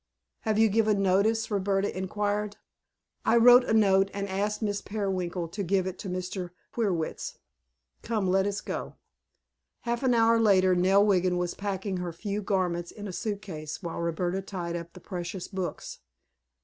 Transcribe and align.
"Have 0.39 0.57
you 0.57 0.67
given 0.67 1.03
notice?" 1.03 1.51
Roberta 1.51 1.95
inquired. 1.95 2.57
"I 3.23 3.37
wrote 3.37 3.65
a 3.65 3.73
note 3.73 4.09
and 4.15 4.27
asked 4.27 4.63
Miss 4.63 4.81
Peerwinkle 4.81 5.47
to 5.49 5.61
give 5.61 5.85
it 5.85 5.99
to 5.99 6.09
Mr. 6.09 6.49
Queerwitz. 6.73 7.37
Come, 8.01 8.27
let 8.27 8.47
us 8.47 8.61
go." 8.61 8.95
Half 9.81 10.01
an 10.01 10.15
hour 10.15 10.39
later 10.39 10.73
Nell 10.73 11.05
Wiggin 11.05 11.37
was 11.37 11.53
packing 11.53 11.97
her 11.97 12.11
few 12.11 12.41
garments 12.41 12.89
in 12.89 13.07
a 13.07 13.13
suitcase, 13.13 13.83
while 13.83 13.99
Roberta 13.99 14.41
tied 14.41 14.75
up 14.75 14.93
the 14.93 15.01
precious 15.01 15.47
books. 15.47 15.99